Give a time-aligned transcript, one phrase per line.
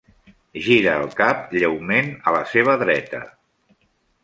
[0.67, 3.23] Gira el cap lleument a la seva dreta.